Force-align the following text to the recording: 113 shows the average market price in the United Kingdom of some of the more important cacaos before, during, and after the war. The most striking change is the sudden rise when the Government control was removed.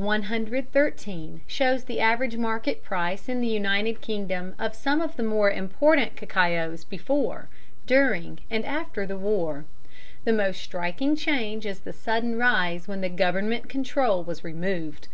113 0.00 1.42
shows 1.46 1.84
the 1.84 2.00
average 2.00 2.38
market 2.38 2.82
price 2.82 3.28
in 3.28 3.42
the 3.42 3.46
United 3.48 4.00
Kingdom 4.00 4.54
of 4.58 4.74
some 4.74 5.02
of 5.02 5.14
the 5.16 5.22
more 5.22 5.50
important 5.50 6.16
cacaos 6.16 6.88
before, 6.88 7.50
during, 7.86 8.40
and 8.50 8.64
after 8.64 9.04
the 9.04 9.18
war. 9.18 9.66
The 10.24 10.32
most 10.32 10.62
striking 10.62 11.16
change 11.16 11.66
is 11.66 11.80
the 11.80 11.92
sudden 11.92 12.38
rise 12.38 12.88
when 12.88 13.02
the 13.02 13.10
Government 13.10 13.68
control 13.68 14.24
was 14.24 14.42
removed. 14.42 15.08